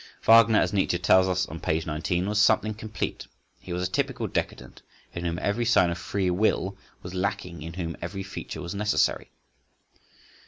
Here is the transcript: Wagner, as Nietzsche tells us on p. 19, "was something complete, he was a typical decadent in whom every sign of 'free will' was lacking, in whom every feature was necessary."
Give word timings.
Wagner, 0.23 0.59
as 0.59 0.73
Nietzsche 0.73 0.97
tells 0.97 1.27
us 1.27 1.45
on 1.45 1.59
p. 1.59 1.79
19, 1.85 2.27
"was 2.27 2.39
something 2.41 2.73
complete, 2.73 3.27
he 3.59 3.71
was 3.71 3.87
a 3.87 3.91
typical 3.91 4.25
decadent 4.25 4.81
in 5.13 5.25
whom 5.25 5.37
every 5.39 5.63
sign 5.63 5.91
of 5.91 5.97
'free 5.99 6.31
will' 6.31 6.75
was 7.03 7.13
lacking, 7.13 7.61
in 7.61 7.73
whom 7.73 7.95
every 8.01 8.23
feature 8.23 8.63
was 8.63 8.73
necessary." 8.73 9.29